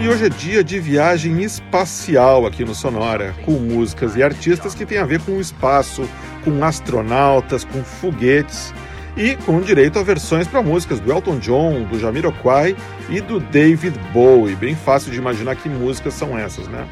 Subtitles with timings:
[0.00, 4.86] E hoje é dia de viagem espacial aqui no Sonora, com músicas e artistas que
[4.86, 6.08] têm a ver com o espaço,
[6.44, 8.72] com astronautas, com foguetes
[9.16, 12.76] e com direito a versões para músicas do Elton John, do Jamiroquai
[13.08, 14.54] e do David Bowie.
[14.54, 16.86] Bem fácil de imaginar que músicas são essas, né?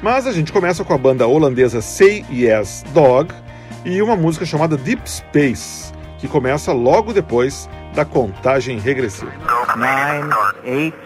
[0.00, 3.34] Mas a gente começa com a banda holandesa Say Yes Dog
[3.84, 9.32] e uma música chamada Deep Space, que começa logo depois da contagem regressiva.
[9.76, 10.30] 9,
[10.64, 10.96] 8,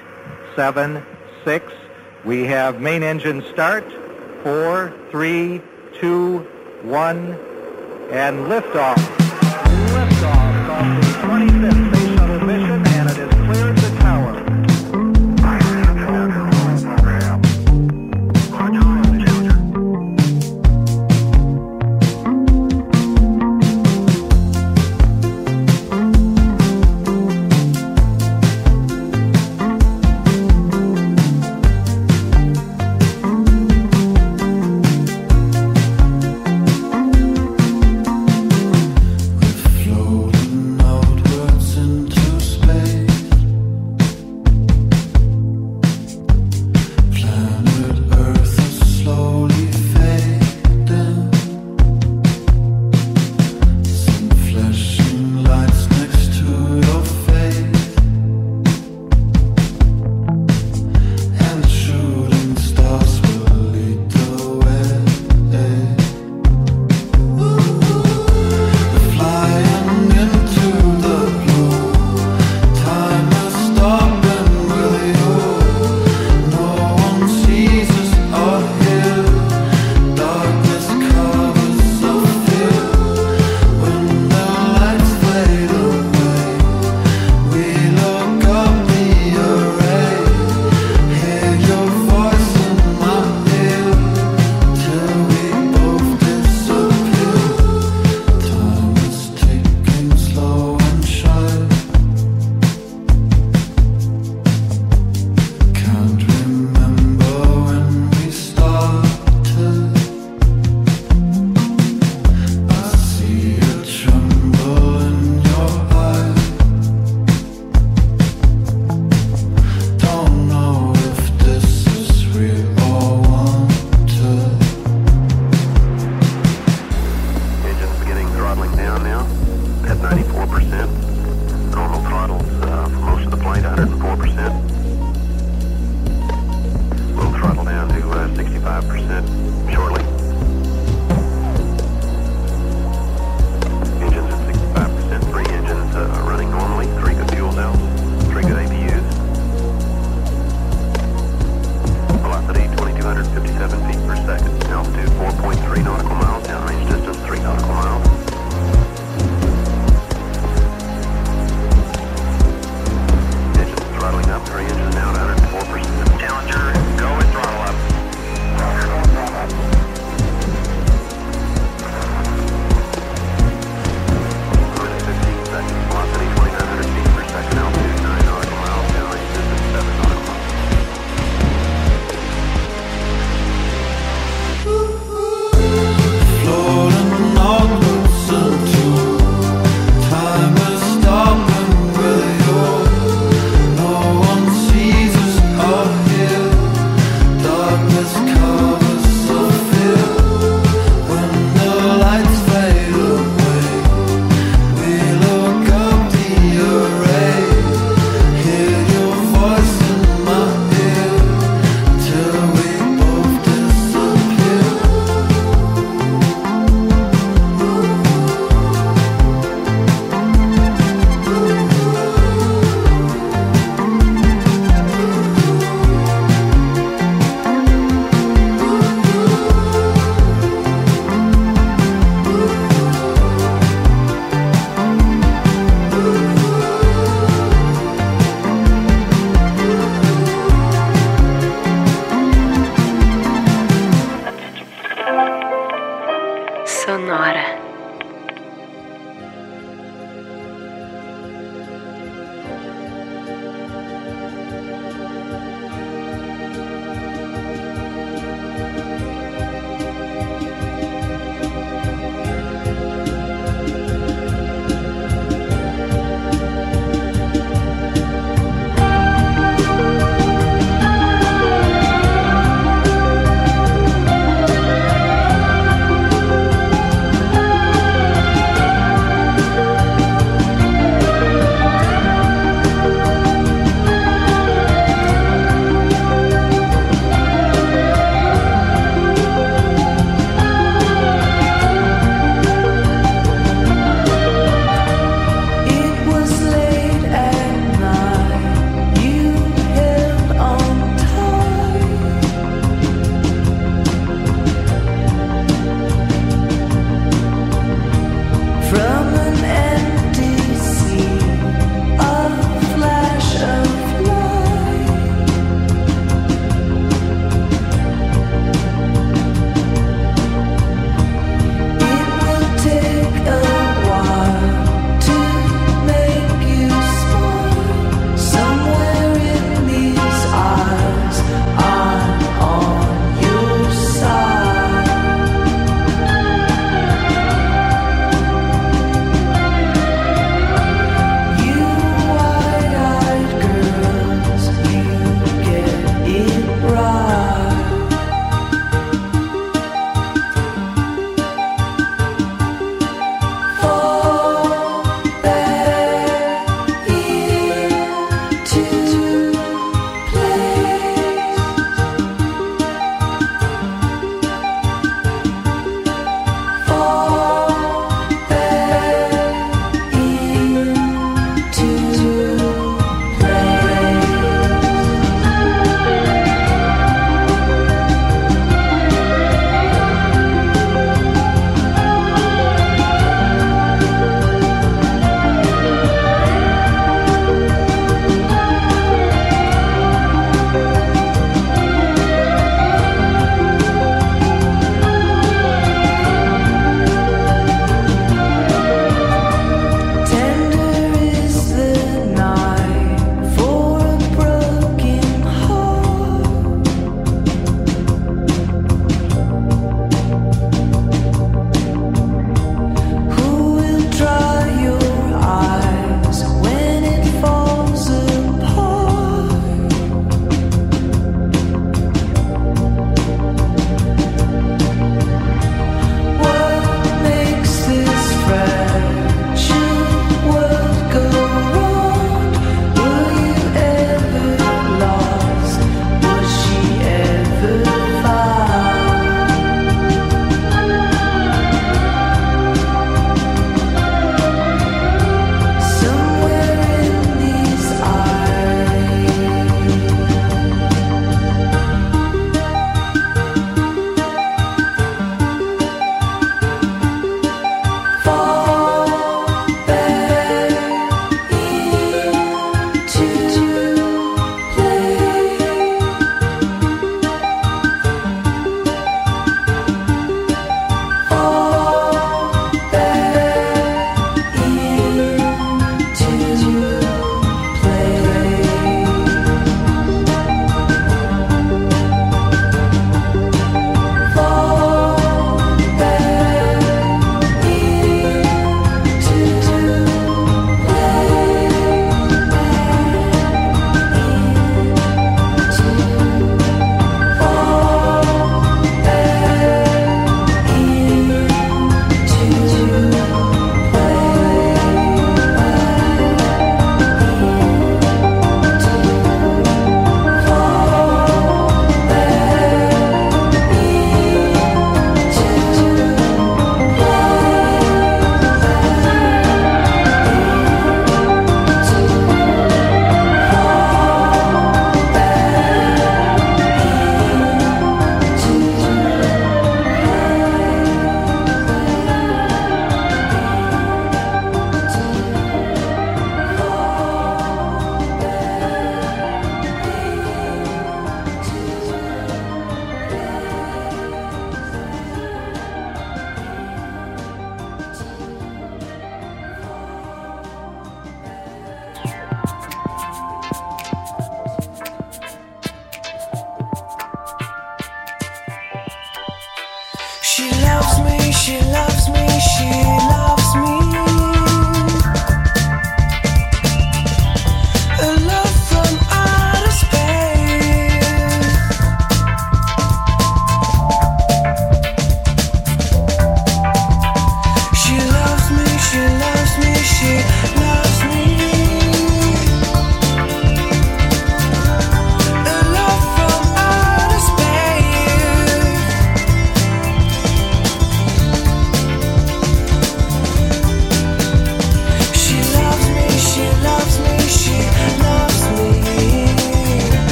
[0.55, 1.10] 7,
[1.45, 1.73] 6.
[2.25, 3.85] We have main engine start.
[4.43, 5.61] 4, 3,
[6.01, 6.39] 2,
[6.83, 7.17] 1,
[8.11, 8.97] and liftoff.
[9.95, 12.00] Liftoff of the 25th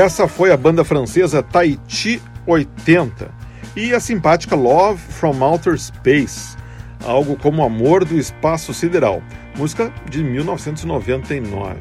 [0.00, 3.30] Essa foi a banda francesa Tahiti 80
[3.76, 6.56] e a simpática Love from Outer Space,
[7.04, 9.22] algo como Amor do Espaço Sideral,
[9.58, 11.76] música de 1999.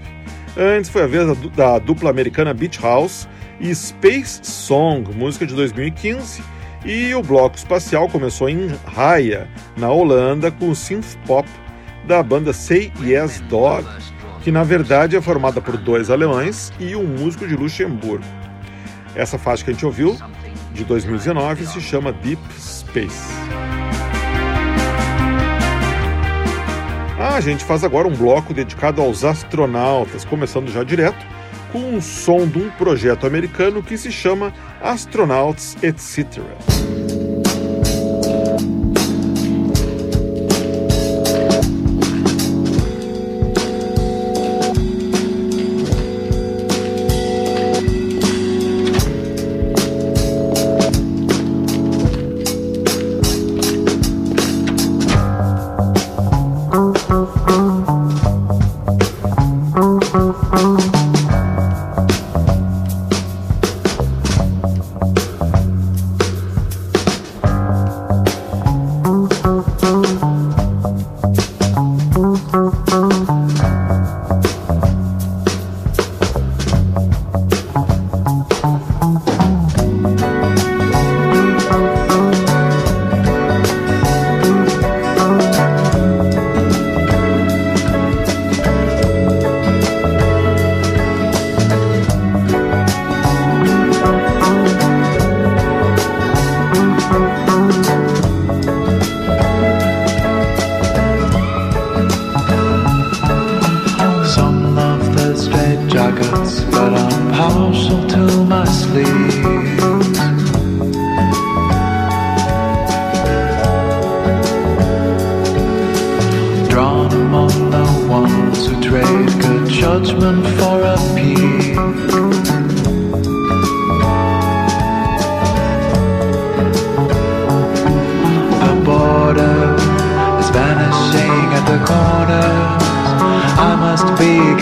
[0.57, 3.25] Antes foi a vez da dupla americana Beach House
[3.57, 6.43] e Space Song, música de 2015,
[6.83, 9.47] e o bloco espacial começou em Raya,
[9.77, 11.47] na Holanda, com o synth pop
[12.05, 13.87] da banda Say Yes Dog
[14.43, 18.25] que na verdade é formada por dois alemães e um músico de Luxemburgo.
[19.15, 20.17] Essa faixa que a gente ouviu,
[20.73, 23.33] de 2019, se chama Deep Space.
[27.19, 31.25] Ah, a gente faz agora um bloco dedicado aos astronautas, começando já direto
[31.71, 36.25] com um som de um projeto americano que se chama Astronauts Etc.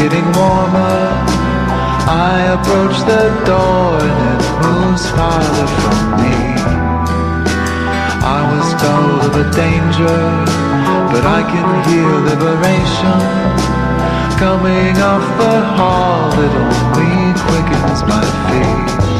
[0.10, 1.04] getting warmer.
[2.08, 6.38] I approach the door and it moves farther from me.
[8.24, 10.24] I was told of a danger,
[11.12, 13.20] but I can hear liberation
[14.40, 19.17] coming off the hall It only quickens my feet.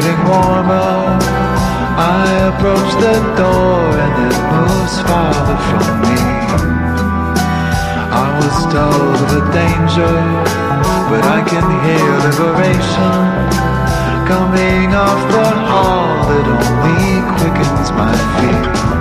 [0.00, 1.20] getting warmer.
[2.00, 6.20] I approach the door and it moves farther from me.
[8.24, 10.16] I was told of a danger,
[11.10, 13.12] but I can hear liberation
[14.30, 18.99] coming off the hall that only quickens my feet.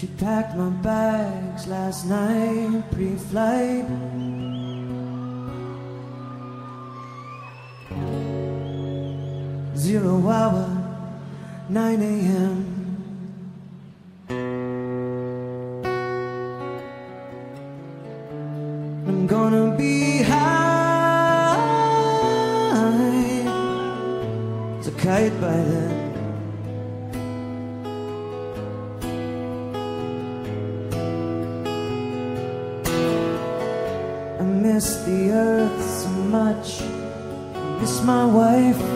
[0.00, 0.06] She
[3.16, 3.99] Flight.
[10.00, 10.66] zero hour,
[11.68, 12.54] 9 a.m.
[19.06, 21.58] I'm gonna be high
[24.78, 25.96] as a kite by then.
[34.38, 36.80] I miss the earth so much.
[36.80, 38.89] I miss my wife.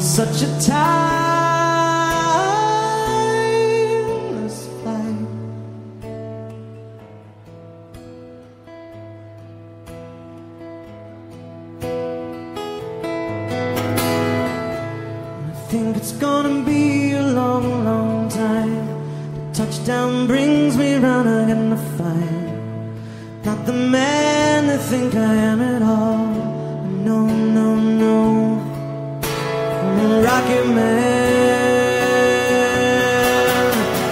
[0.00, 1.13] such a time.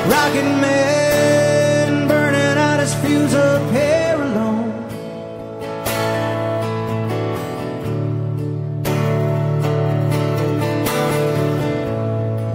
[0.04, 4.72] Rocket man burning out his fuse up here alone.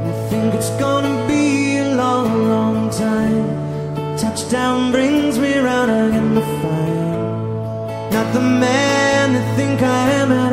[0.06, 3.48] I think it's gonna be a long, long time.
[4.18, 10.47] Touchdown brings me round again The fire, not the man I think I am.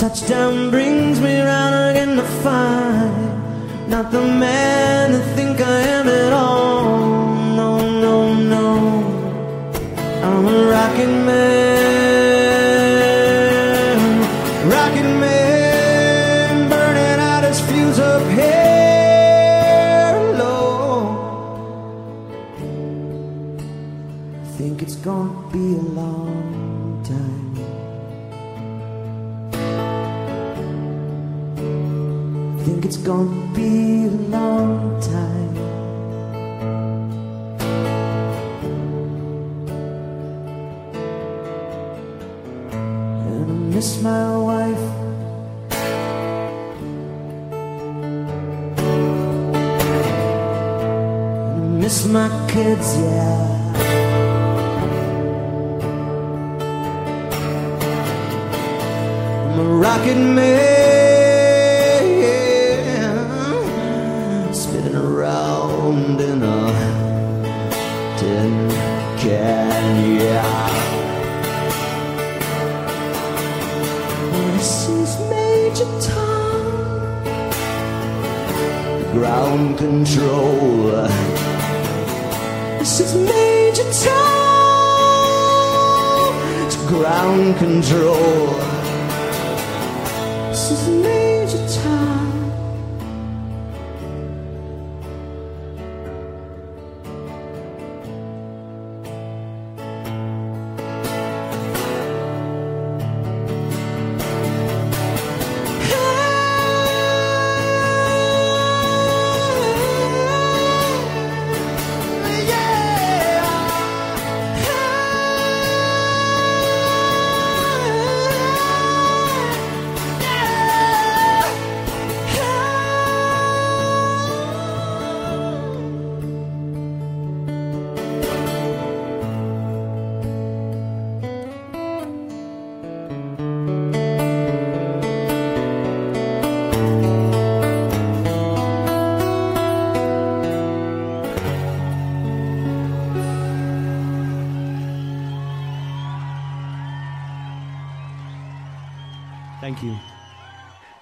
[0.00, 6.32] touchdown brings me round again to find not the man I think I am at
[6.32, 6.69] all.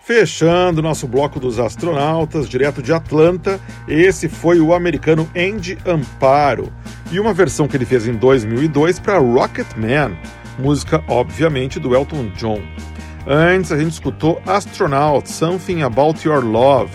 [0.08, 6.72] Fechando nosso bloco dos astronautas, direto de Atlanta, esse foi o americano Andy Amparo
[7.12, 10.16] e uma versão que ele fez em 2002 para Rocket Man,
[10.58, 12.62] música obviamente do Elton John.
[13.26, 16.90] Antes a gente escutou Astronaut Something About Your Love,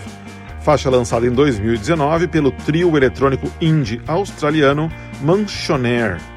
[0.62, 4.90] faixa lançada em 2019 pelo trio eletrônico indie australiano
[5.22, 6.33] Mansionaire.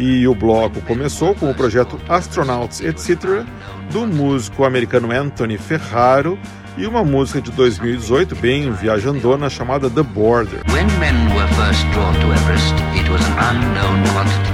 [0.00, 3.44] E o bloco começou com o projeto Astronauts Etc.,
[3.92, 6.38] do músico americano Anthony Ferraro,
[6.78, 10.60] e uma música de 2018 bem viajandona chamada The Border.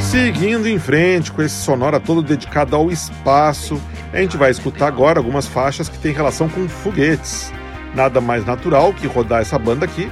[0.00, 3.80] Seguindo em frente com esse sonora todo dedicado ao espaço,
[4.12, 7.52] a gente vai escutar agora algumas faixas que têm relação com foguetes.
[7.94, 10.10] Nada mais natural que rodar essa banda aqui,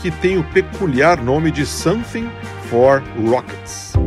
[0.00, 2.30] que tem o peculiar nome de Something
[2.70, 4.05] for Rockets.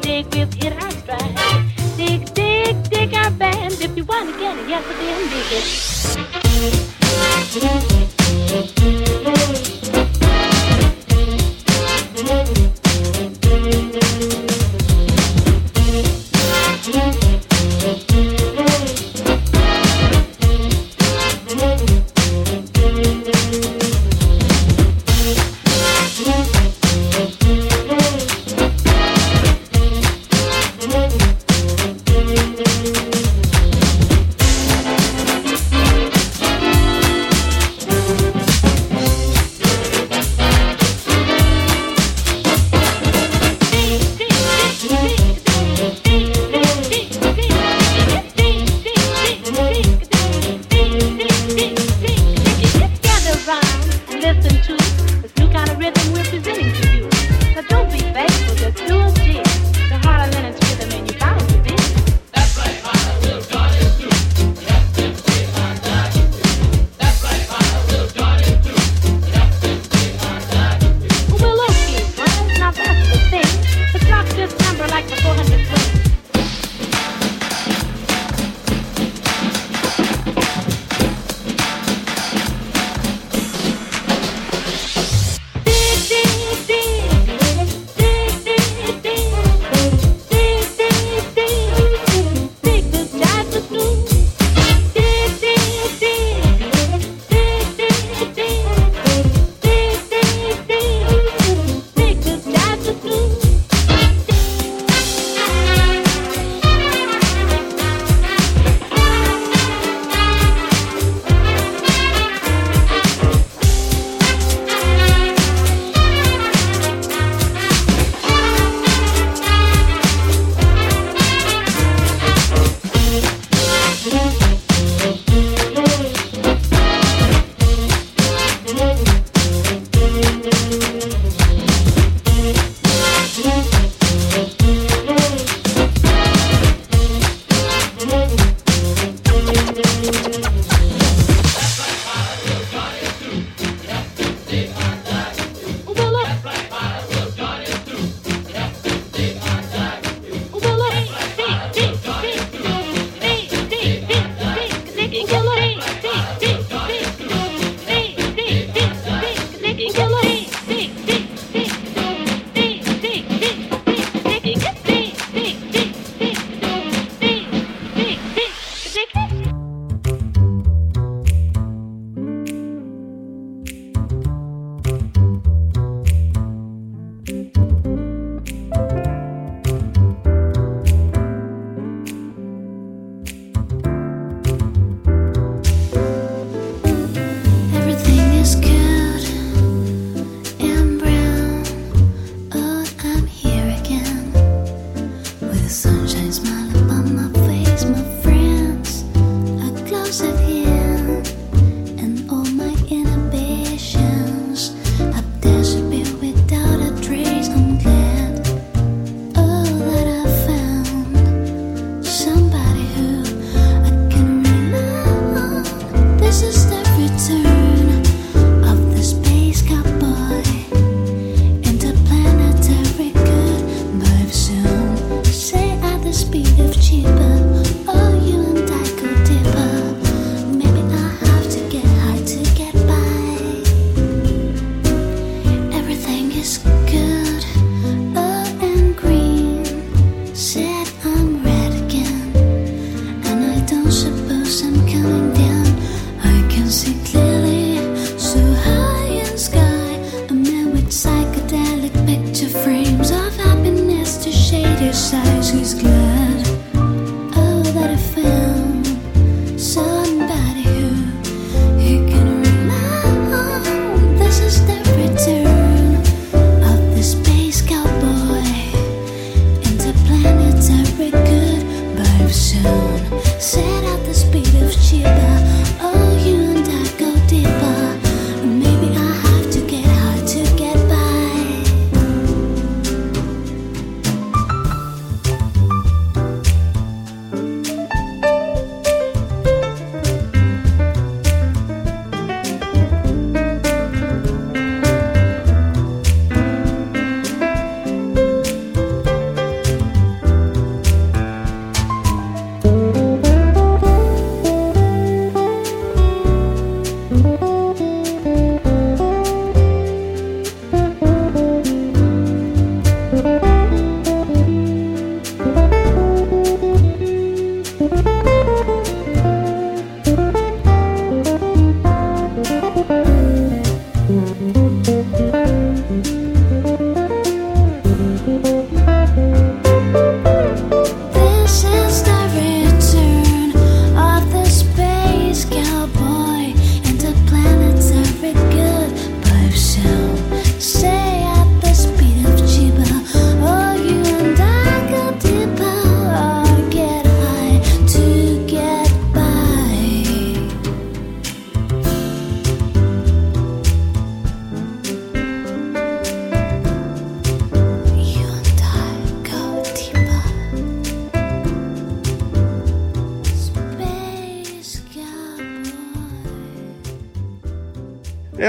[0.00, 1.34] dig with it, I strive.
[1.96, 3.72] Dig, dig, dig, our band.
[3.80, 5.52] If you want to get it, yes, I can dig
[9.00, 9.03] it.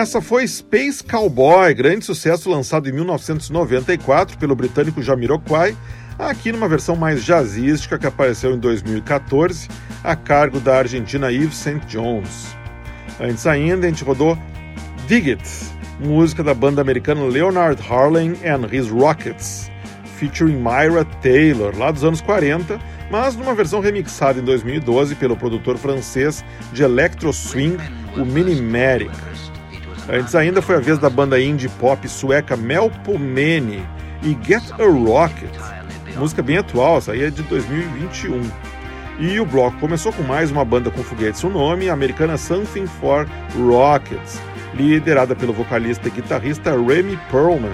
[0.06, 5.76] Essa foi Space Cowboy, grande sucesso lançado em 1994 pelo britânico Jamiroquai,
[6.20, 9.68] aqui numa versão mais jazzística que apareceu em 2014,
[10.04, 11.82] a cargo da argentina Yves St.
[11.88, 12.56] Jones.
[13.20, 14.38] Antes ainda, a gente rodou
[15.08, 15.44] Dig It,
[16.00, 19.72] música da banda americana Leonard Harlan and His Rockets,
[20.20, 22.80] featuring Myra Taylor, lá dos anos 40,
[23.10, 27.80] mas numa versão remixada em 2012 pelo produtor francês de electro swing,
[28.16, 29.10] o Minimatic.
[30.08, 33.84] Antes ainda foi a vez da banda indie pop sueca Melpomene
[34.22, 35.50] e Get a Rocket,
[36.16, 38.42] música bem atual, essa aí é de 2021.
[39.18, 42.86] E o bloco começou com mais uma banda com foguetes no nome, a americana Something
[42.86, 43.28] for
[43.58, 44.40] Rockets,
[44.74, 47.72] liderada pelo vocalista e guitarrista Remy Perlman,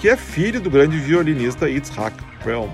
[0.00, 2.70] que é filho do grande violinista Itzhak Perlman.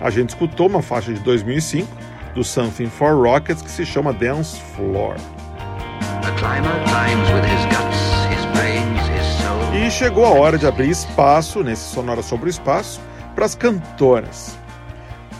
[0.00, 1.88] A gente escutou uma faixa de 2005
[2.34, 5.16] do Something for Rockets que se chama Dance Floor.
[6.40, 8.09] Climber climbs with his guts,
[9.72, 13.00] E chegou a hora de abrir espaço, nesse Sonora sobre o Espaço,
[13.36, 14.58] para as cantoras.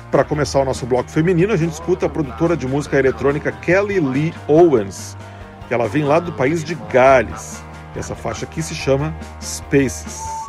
[0.09, 3.99] Para começar o nosso bloco feminino, a gente escuta a produtora de música eletrônica Kelly
[3.99, 5.17] Lee Owens,
[5.67, 7.61] que ela vem lá do país de Gales.
[7.97, 9.13] Essa faixa aqui se chama
[9.43, 10.40] Spaces.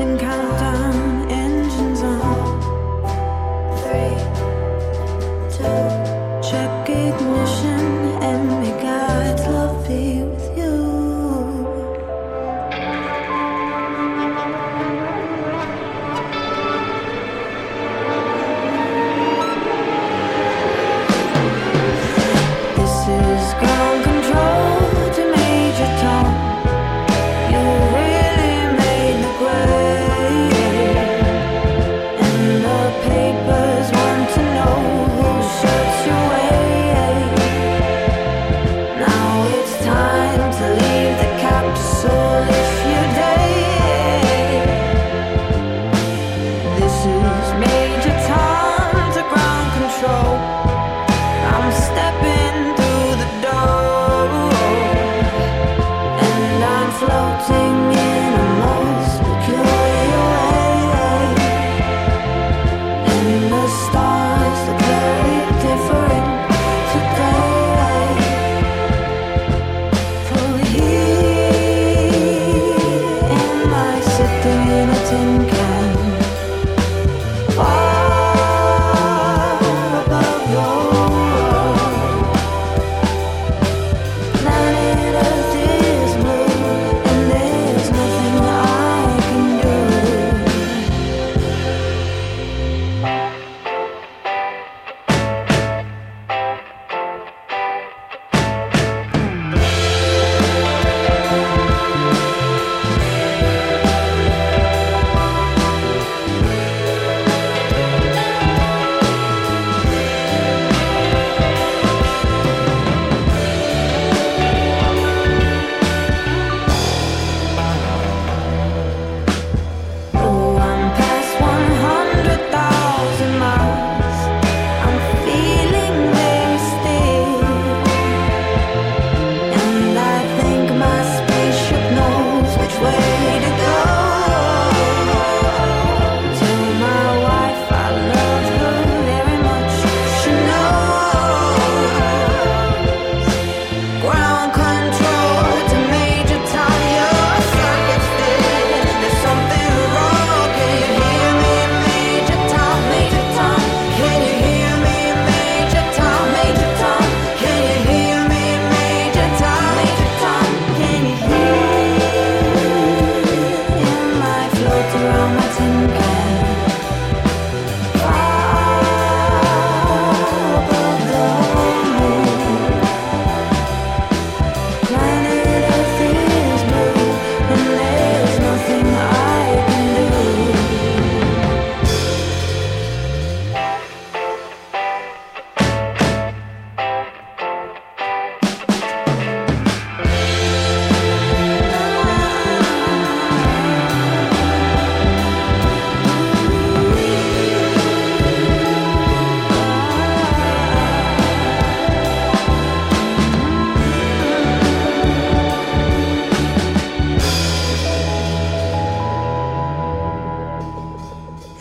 [0.00, 0.37] and kind.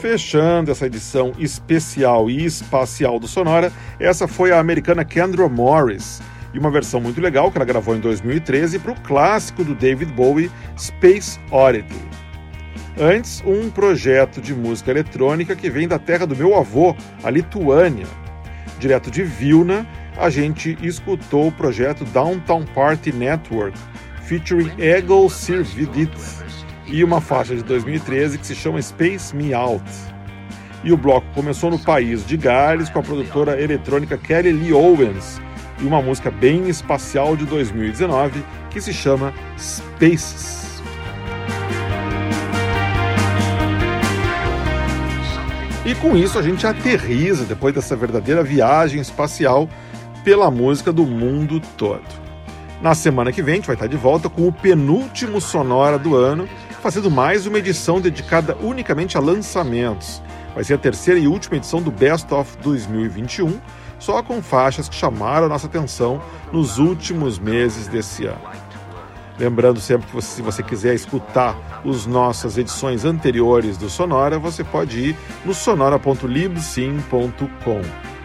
[0.10, 6.22] Fechando essa edição especial e espacial do Sonora, essa foi a americana Kendra Morris
[6.54, 10.14] e uma versão muito legal que ela gravou em 2013 para o clássico do David
[10.14, 10.50] Bowie,
[10.80, 11.94] Space Oddity.
[12.98, 18.08] Antes, um projeto de música eletrônica que vem da terra do meu avô, a Lituânia.
[18.80, 19.86] Direto de Vilna,
[20.18, 23.78] a gente escutou o projeto Downtown Party Network,
[24.24, 26.18] featuring Egil Sirvidit,
[26.88, 29.84] e uma faixa de 2013 que se chama Space Me Out.
[30.84, 35.42] E o bloco começou no país de Gales com a produtora eletrônica Kelly Lee Owens
[35.80, 40.82] e uma música bem espacial de 2019 que se chama Spaces.
[45.86, 49.70] E com isso a gente aterriza depois dessa verdadeira viagem espacial
[50.24, 52.04] pela música do mundo todo.
[52.82, 56.16] Na semana que vem a gente vai estar de volta com o penúltimo Sonora do
[56.16, 56.48] ano,
[56.82, 60.22] fazendo mais uma edição dedicada unicamente a lançamentos.
[60.54, 63.60] Vai ser a terceira e última edição do Best of 2021,
[64.00, 66.22] só com faixas que chamaram a nossa atenção
[66.52, 68.42] nos últimos meses desse ano.
[69.40, 71.56] Lembrando sempre que você, se você quiser escutar
[71.86, 75.16] as nossas edições anteriores do Sonora, você pode ir
[75.46, 77.82] no sonora.libsim.com.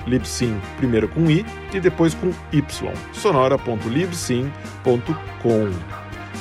[0.07, 2.65] Libsim primeiro com i e depois com y.
[3.13, 6.02] sonora.libsim.com.